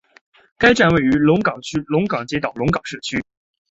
[0.57, 3.23] 该站位于龙岗区龙岗街道龙岗社区。